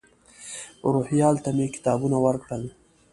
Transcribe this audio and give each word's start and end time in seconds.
روهیال 0.93 1.35
ته 1.43 1.49
مې 1.57 1.65
کتابونه 1.75 2.17
ورکړل. 2.25 2.63